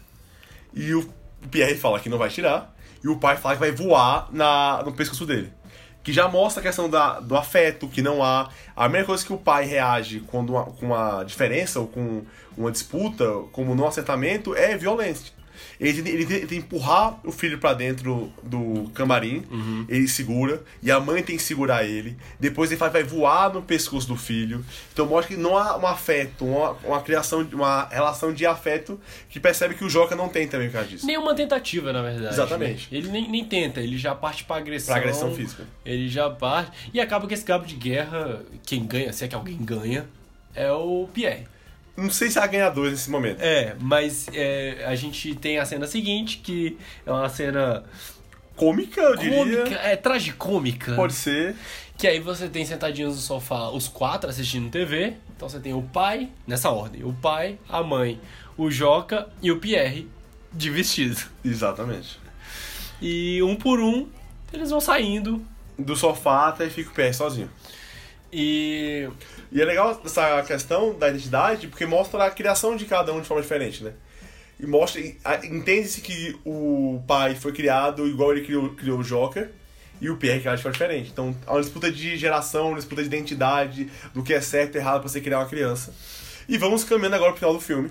[0.73, 1.09] E o
[1.49, 2.73] Pierre fala que não vai tirar.
[3.03, 5.51] E o pai fala que vai voar na, no pescoço dele.
[6.05, 8.49] Que já mostra a questão da, do afeto, que não há.
[8.73, 12.23] A primeira coisa que o pai reage quando uma, com uma diferença ou com
[12.55, 15.34] uma disputa, como no acertamento, é violência.
[15.79, 19.43] Ele, ele, que empurrar o filho pra dentro do camarim,
[19.89, 22.15] ele segura, e a mãe tem que segurar ele.
[22.39, 24.63] Depois ele faz, vai voar no pescoço do filho.
[24.93, 29.39] Então mostra que não há um afeto, uma, uma criação, uma relação de afeto que
[29.39, 31.05] percebe que o Joca não tem também por causa disso.
[31.05, 32.33] Nenhuma tentativa, na verdade.
[32.33, 32.87] Exatamente.
[32.91, 32.97] né?
[32.97, 34.93] Ele nem, nem tenta, ele já parte pra agressão.
[34.93, 35.63] Pra agressão física.
[35.85, 36.89] Ele já parte.
[36.93, 40.05] E acaba que esse cabo de guerra, quem ganha, se é que alguém ganha,
[40.53, 41.47] é o Pierre.
[41.97, 43.41] Não sei se há ganhadores nesse momento.
[43.41, 47.83] É, mas é, a gente tem a cena seguinte, que é uma cena
[48.55, 49.37] Cômica, eu diria.
[49.37, 50.95] cômica, é tragicômica.
[50.95, 51.55] Pode ser.
[51.97, 55.13] Que aí você tem sentadinhos no sofá os quatro assistindo TV.
[55.35, 58.19] Então você tem o pai, nessa ordem, o pai, a mãe,
[58.57, 60.07] o Joca e o Pierre
[60.51, 61.21] de vestido.
[61.43, 62.17] Exatamente.
[63.01, 64.07] E um por um,
[64.53, 65.45] eles vão saindo.
[65.77, 67.49] Do sofá até fica o pé sozinho.
[68.37, 69.09] E
[69.55, 73.27] E é legal essa questão da identidade, porque mostra a criação de cada um de
[73.27, 73.93] forma diferente, né?
[74.59, 75.01] E mostra,
[75.45, 79.49] entende-se que o pai foi criado igual ele criou, criou o Joker,
[80.01, 81.09] e o Pierre que acha que é diferente.
[81.09, 84.77] Então, é uma disputa de geração, uma disputa de identidade, do que é certo e
[84.77, 85.93] errado pra você criar uma criança.
[86.49, 87.89] E vamos caminhando agora pro final do filme,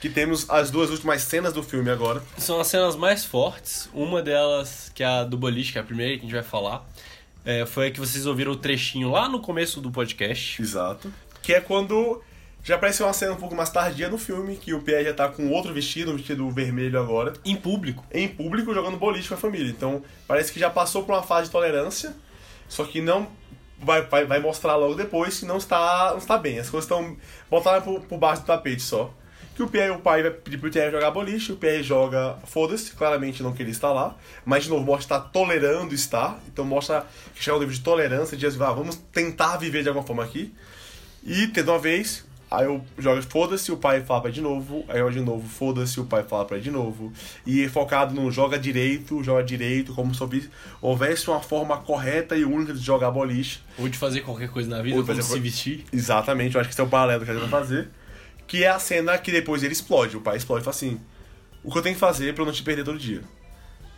[0.00, 2.20] que temos as duas últimas cenas do filme agora.
[2.36, 3.88] São as cenas mais fortes.
[3.94, 6.42] Uma delas, que é a do boliche, que é a primeira que a gente vai
[6.42, 6.84] falar,
[7.46, 10.60] é, foi a que vocês ouviram o trechinho lá no começo do podcast.
[10.60, 11.10] Exato.
[11.40, 12.20] Que é quando
[12.62, 15.28] já aparece uma cena um pouco mais tardia no filme, que o Pierre já tá
[15.28, 18.04] com outro vestido, um vestido vermelho agora, Em público.
[18.12, 19.70] em público jogando boliche com a família.
[19.70, 22.12] Então, parece que já passou por uma fase de tolerância,
[22.68, 23.28] só que não
[23.78, 26.58] vai, vai, vai mostrar logo depois que não está, não está bem.
[26.58, 27.16] As coisas estão
[27.48, 29.14] botadas por, por baixo do tapete só.
[29.56, 32.92] Que o Pierre, o pai vai pedir pro Pierre jogar boliche, o Pierre joga, foda-se,
[32.92, 34.14] claramente não queria estar lá,
[34.44, 38.36] mas de novo mostra está tolerando estar, então mostra que chega ao nível de tolerância,
[38.36, 40.54] de ah, vamos tentar viver de alguma forma aqui.
[41.24, 44.84] E tendo uma vez, aí eu jogo foda-se, o pai fala pra ele de novo,
[44.88, 47.10] aí eu de novo, foda-se, o pai fala pra ele de novo.
[47.46, 50.50] E focado no joga direito, joga direito, como se houvesse-
[51.30, 53.60] uma forma correta e única de jogar boliche.
[53.78, 55.84] Ou de fazer qualquer coisa na vida, Ou de como fazer se co- vestir.
[55.90, 57.88] Exatamente, eu acho que esse é o paralelo que a gente vai fazer.
[58.46, 60.16] Que é a cena que depois ele explode.
[60.16, 61.00] O pai explode e fala assim:
[61.64, 63.22] O que eu tenho que fazer pra eu não te perder todo dia?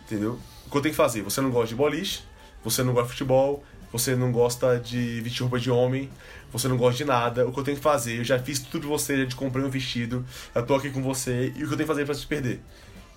[0.07, 0.39] Entendeu?
[0.67, 1.23] O que eu tenho que fazer?
[1.23, 2.21] Você não gosta de boliche,
[2.65, 6.11] você não gosta de futebol, você não gosta de vestir roupa de homem,
[6.53, 7.47] você não gosta de nada.
[7.47, 8.19] O que eu tenho que fazer?
[8.19, 11.03] Eu já fiz tudo pra você, já te comprei um vestido, eu tô aqui com
[11.03, 12.61] você, e o que eu tenho que fazer pra te perder?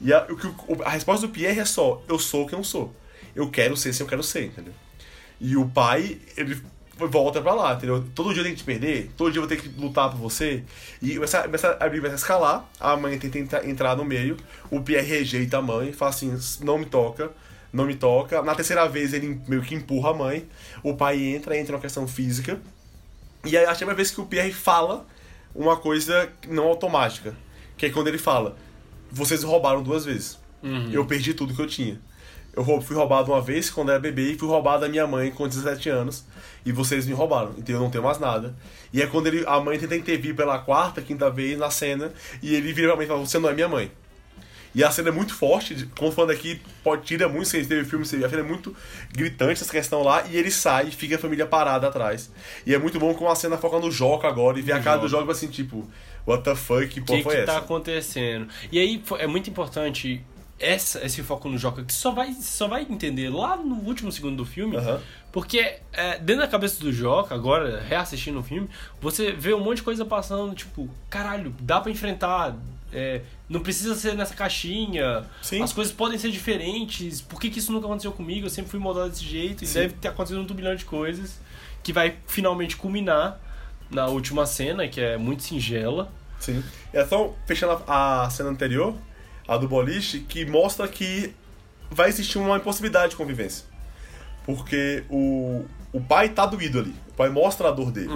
[0.02, 0.26] E a,
[0.68, 2.94] o- a resposta do Pierre é só: Eu sou o que eu não sou.
[3.36, 4.74] Eu quero ser se eu quero ser, entendeu?
[5.40, 6.62] E o pai, ele
[7.08, 8.04] volta pra lá, entendeu?
[8.16, 10.18] Todo dia eu tenho que te perder, todo dia eu vou ter que lutar por
[10.18, 10.64] você.
[11.02, 14.38] E começa, começa a briga começa a escalar, a mãe tenta entra- entrar no meio,
[14.70, 17.32] o Pierre rejeita a mãe, fala assim, não me toca,
[17.72, 18.42] não me toca.
[18.42, 20.48] Na terceira vez ele meio que empurra a mãe,
[20.84, 22.60] o pai entra, entra na questão física.
[23.46, 25.06] E aí a primeira vez que o Pierre fala
[25.56, 27.36] uma coisa não automática,
[27.78, 28.56] que é quando ele fala,
[29.12, 30.38] vocês roubaram duas vezes.
[30.94, 32.00] Eu perdi tudo que eu tinha.
[32.54, 35.48] Eu fui roubado uma vez quando era bebê e fui roubado da minha mãe com
[35.48, 36.26] 17 anos.
[36.66, 38.54] E vocês me roubaram, então eu não tenho mais nada.
[38.94, 42.12] E é quando ele, a mãe tenta intervir pela quarta, quinta vez na cena,
[42.42, 43.92] e ele vira pra mãe e fala: Você não é minha mãe.
[44.74, 48.06] E a cena é muito forte, como falando aqui, pode tira muito, se teve filme,
[48.06, 48.74] você a cena é muito
[49.12, 52.32] gritante essa questão lá, e ele sai e fica a família parada atrás.
[52.66, 55.00] E é muito bom como a cena foca no Joca agora, e vê a cara
[55.00, 55.90] do Joca assim, tipo,
[56.26, 57.52] what the fuck, que O porra que, foi que essa?
[57.52, 58.48] tá acontecendo?
[58.72, 60.24] E aí é muito importante
[60.62, 64.38] essa, esse foco no Joca, que só vai, só vai entender lá no último segundo
[64.38, 64.78] do filme.
[64.78, 65.02] Aham.
[65.32, 68.70] Porque é, dentro da cabeça do Joca, agora, reassistindo o filme,
[69.00, 72.56] você vê um monte de coisa passando, tipo, caralho, dá pra enfrentar.
[72.94, 75.26] é, não precisa ser nessa caixinha.
[75.42, 75.62] Sim.
[75.62, 77.22] As coisas podem ser diferentes.
[77.22, 78.46] Por que, que isso nunca aconteceu comigo?
[78.46, 79.64] Eu sempre fui moldado desse jeito.
[79.64, 79.80] E Sim.
[79.80, 81.40] deve ter acontecido um turbilhão de coisas.
[81.84, 83.40] Que vai finalmente culminar
[83.90, 86.12] na última cena, que é muito singela.
[86.40, 86.64] Sim.
[86.94, 88.96] É só fechando a cena anterior,
[89.54, 91.34] a do boliche, que mostra que
[91.90, 93.66] vai existir uma impossibilidade de convivência.
[94.46, 96.96] Porque o, o pai tá doído ali.
[97.10, 98.10] O pai mostra a dor dele.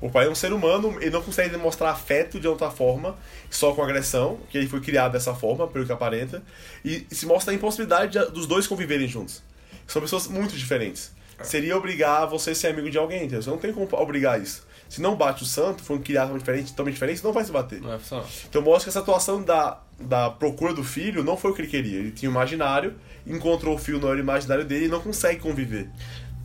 [0.00, 3.14] O pai é um ser humano, ele não consegue demonstrar afeto de outra forma,
[3.50, 6.42] só com agressão, que ele foi criado dessa forma, pelo que aparenta.
[6.84, 9.42] E se mostra a impossibilidade de- dos dois conviverem juntos.
[9.86, 11.12] São pessoas muito diferentes.
[11.42, 13.42] Seria obrigar você a ser amigo de alguém, entendeu?
[13.42, 14.66] Você não tem como obrigar isso.
[14.88, 17.80] Se não bate o santo, foram criados tão diferentes, tão diferentes, não vai se bater.
[17.80, 17.98] Não é.
[18.48, 21.68] Então mostra que essa atuação da, da procura do filho não foi o que ele
[21.68, 21.98] queria.
[21.98, 22.94] Ele tinha um imaginário,
[23.26, 25.90] encontrou o filho no imaginário dele e não consegue conviver.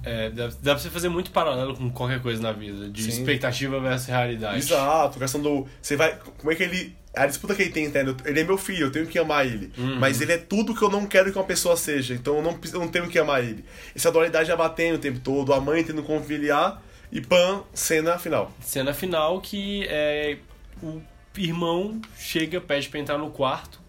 [0.04, 3.10] É, dá, dá pra você fazer muito paralelo com qualquer coisa na vida, de Sim.
[3.10, 4.58] expectativa versus realidade.
[4.58, 5.67] Exato, questão do.
[5.80, 6.17] Você vai.
[6.38, 6.95] Como é que ele.
[7.13, 8.15] A disputa que ele tem, entende?
[8.23, 9.71] Ele é meu filho, eu tenho que amar ele.
[9.99, 12.13] Mas ele é tudo que eu não quero que uma pessoa seja.
[12.13, 13.65] Então eu não, eu não tenho que amar ele.
[13.93, 18.17] Essa dualidade já batendo o tempo todo, a mãe tendo que conciliar e pam, cena
[18.17, 18.52] final.
[18.62, 20.38] Cena final que é,
[20.82, 21.02] o
[21.38, 23.82] irmão chega, pede pra entrar no quarto,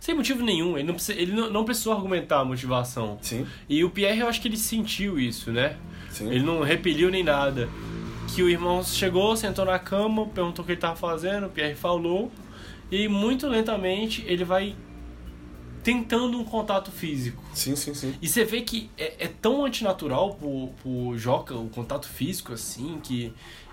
[0.00, 0.76] sem motivo nenhum.
[0.76, 3.18] Ele não, precisa, ele não, não precisou argumentar a motivação.
[3.22, 3.46] Sim.
[3.68, 5.76] E o Pierre, eu acho que ele sentiu isso, né?
[6.10, 6.30] Sim.
[6.30, 7.68] Ele não repeliu nem nada.
[8.34, 11.74] Que o irmão chegou, sentou na cama, perguntou o que ele tava fazendo, o Pierre
[11.74, 12.30] falou.
[12.90, 14.76] E muito lentamente ele vai
[15.84, 17.40] tentando um contato físico.
[17.54, 18.14] Sim, sim, sim.
[18.20, 22.98] E você vê que é, é tão antinatural pro, pro Joca o contato físico, assim,
[23.02, 23.32] que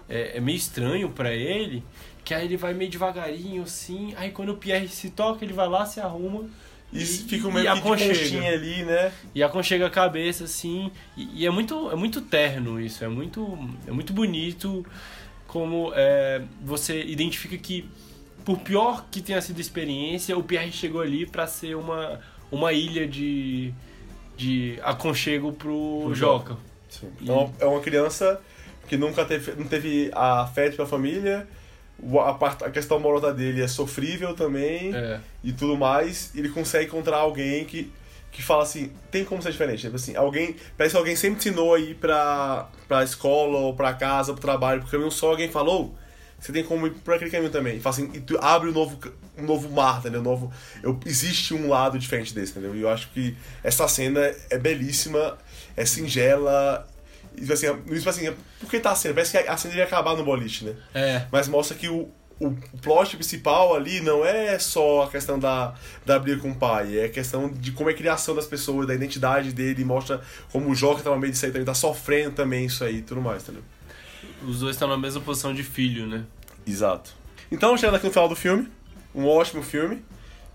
[0.09, 1.83] é, é meio estranho pra ele,
[2.23, 5.67] que aí ele vai meio devagarinho, assim, aí quando o Pierre se toca, ele vai
[5.67, 6.45] lá, se arruma
[6.93, 8.47] E, E- fica e que de aconchega.
[8.49, 9.13] ali, né?
[9.33, 13.57] e aconchega a cabeça, assim, e, e é, muito, é muito terno isso, é muito,
[13.87, 14.85] é muito bonito
[15.47, 17.87] como é, você identifica que,
[18.45, 22.19] por pior que tenha sido a experiência, o Pierre chegou ali pra ser uma,
[22.51, 23.73] uma ilha de,
[24.37, 26.57] de aconchego pro, Pro Joca.
[26.89, 27.09] Sim.
[27.21, 28.39] Então, é uma criança
[28.87, 31.47] que nunca teve, não teve afeto pra família,
[31.97, 35.19] o- a, parte- a questão amorosa dele é sofrível também É.
[35.43, 36.31] e tudo mais.
[36.35, 37.91] e Ele consegue encontrar alguém que,
[38.31, 39.81] que fala assim, tem como ser diferente.
[39.81, 40.55] Tipo assim, alguém.
[40.77, 44.81] Parece que alguém sempre ensinou a ir pra, pra escola, ou pra casa, pro trabalho,
[44.81, 45.95] porque caminho só alguém falou.
[46.41, 47.77] Você tem como ir por aquele caminho também.
[47.77, 48.99] E fala assim, e tu abre um novo,
[49.37, 50.21] um novo mar, entendeu?
[50.21, 50.51] Um novo,
[50.81, 52.75] eu, existe um lado diferente desse, entendeu?
[52.75, 55.37] E eu acho que essa cena é belíssima,
[55.77, 56.87] é singela.
[57.37, 59.13] E tipo assim, isso assim, por que tá a cena?
[59.13, 60.75] Parece que a cena ia acabar no boliche, né?
[60.95, 61.25] É.
[61.31, 66.17] Mas mostra que o, o plot principal ali não é só a questão da, da
[66.17, 68.95] briga com o pai, é a questão de como é a criação das pessoas, da
[68.95, 70.19] identidade dele, mostra
[70.51, 73.21] como o tá no meio disso aí também, tá sofrendo também isso aí e tudo
[73.21, 73.61] mais, entendeu?
[74.47, 76.23] Os dois estão na mesma posição de filho, né?
[76.65, 77.13] Exato.
[77.51, 78.67] Então, chegando aqui no final do filme,
[79.13, 80.03] um ótimo filme.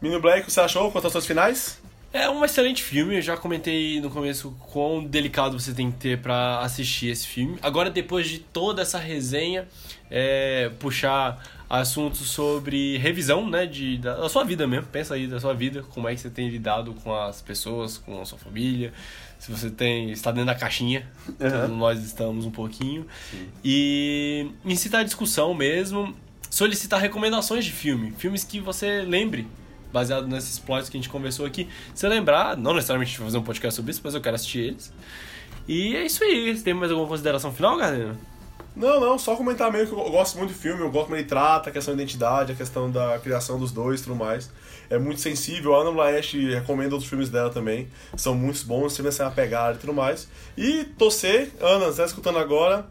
[0.01, 0.90] Menino Black, o que você achou?
[0.90, 1.81] Contações finais?
[2.12, 6.18] É um excelente filme, eu já comentei no começo quão delicado você tem que ter
[6.22, 7.59] pra assistir esse filme.
[7.61, 9.68] Agora, depois de toda essa resenha,
[10.11, 14.87] é, puxar assuntos sobre revisão, né, de, da, da sua vida mesmo.
[14.87, 18.20] Pensa aí da sua vida, como é que você tem lidado com as pessoas, com
[18.20, 18.92] a sua família,
[19.38, 21.07] se você tem está dentro da caixinha,
[21.38, 23.07] todos nós estamos um pouquinho.
[23.64, 26.14] E incitar a discussão mesmo,
[26.48, 29.46] solicitar recomendações de filme, filmes que você lembre
[29.92, 31.68] baseado nesses plots que a gente conversou aqui.
[31.94, 34.37] Se lembrar, não necessariamente a gente vai fazer um podcast sobre isso, mas eu quero
[34.37, 34.92] assistir eles.
[35.68, 36.55] E é isso aí.
[36.55, 38.16] Você tem mais alguma consideração final, galera?
[38.76, 41.26] Não, não, só comentar mesmo que eu gosto muito do filme, eu gosto como ele
[41.26, 44.50] trata a questão da identidade, a questão da criação dos dois e tudo mais.
[44.90, 49.00] É muito sensível, a Ana Blaesh recomendo outros filmes dela também, são muito bons, se
[49.00, 50.28] você apegar e tudo mais.
[50.58, 52.86] E torcer, Ana, você tá escutando agora,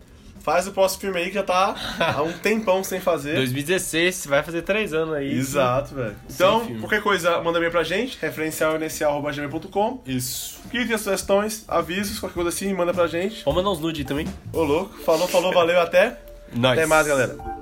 [0.46, 3.34] faz o próximo filme aí que já tá há um tempão sem fazer.
[3.34, 5.34] 2016, vai fazer três anos aí.
[5.34, 6.16] Exato, velho.
[6.30, 10.02] Então, qualquer coisa, manda bem pra gente, referencialinicial.gmail.com.
[10.06, 10.62] Isso.
[10.72, 13.44] Tem sugestões, avisos, qualquer coisa assim, manda pra gente.
[13.44, 14.28] Vamos mandar uns nude também.
[14.54, 16.20] Ô louco, falou, falou, valeu, até.
[16.54, 16.78] Nós.
[16.78, 17.55] Até mais, galera.